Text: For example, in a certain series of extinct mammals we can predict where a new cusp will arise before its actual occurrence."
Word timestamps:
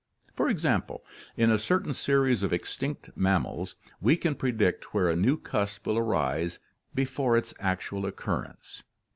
For 0.33 0.49
example, 0.49 1.05
in 1.37 1.51
a 1.51 1.59
certain 1.59 1.93
series 1.93 2.41
of 2.41 2.51
extinct 2.51 3.11
mammals 3.15 3.75
we 4.01 4.17
can 4.17 4.33
predict 4.33 4.95
where 4.95 5.11
a 5.11 5.15
new 5.15 5.37
cusp 5.37 5.85
will 5.85 5.99
arise 5.99 6.57
before 6.95 7.37
its 7.37 7.53
actual 7.59 8.07
occurrence." 8.07 8.81